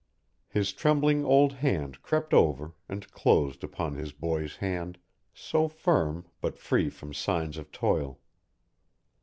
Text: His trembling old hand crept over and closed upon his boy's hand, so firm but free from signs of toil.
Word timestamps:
His 0.49 0.73
trembling 0.73 1.23
old 1.23 1.53
hand 1.53 2.01
crept 2.01 2.33
over 2.33 2.73
and 2.89 3.07
closed 3.11 3.63
upon 3.63 3.93
his 3.93 4.11
boy's 4.13 4.55
hand, 4.55 4.97
so 5.31 5.67
firm 5.67 6.25
but 6.41 6.57
free 6.57 6.89
from 6.89 7.13
signs 7.13 7.55
of 7.55 7.71
toil. 7.71 8.19